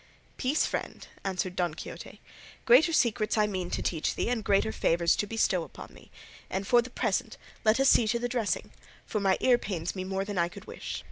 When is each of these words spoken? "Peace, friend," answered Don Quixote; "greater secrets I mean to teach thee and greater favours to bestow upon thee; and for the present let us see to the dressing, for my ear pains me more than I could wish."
"Peace, 0.37 0.65
friend," 0.65 1.07
answered 1.23 1.55
Don 1.55 1.75
Quixote; 1.75 2.21
"greater 2.65 2.91
secrets 2.91 3.37
I 3.37 3.45
mean 3.45 3.69
to 3.69 3.83
teach 3.83 4.15
thee 4.15 4.29
and 4.29 4.43
greater 4.43 4.71
favours 4.71 5.15
to 5.17 5.27
bestow 5.27 5.61
upon 5.61 5.93
thee; 5.93 6.09
and 6.49 6.65
for 6.65 6.81
the 6.81 6.89
present 6.89 7.37
let 7.63 7.79
us 7.79 7.89
see 7.89 8.07
to 8.07 8.17
the 8.17 8.27
dressing, 8.27 8.71
for 9.05 9.19
my 9.19 9.37
ear 9.41 9.59
pains 9.59 9.95
me 9.95 10.03
more 10.03 10.25
than 10.25 10.39
I 10.39 10.47
could 10.49 10.65
wish." 10.65 10.97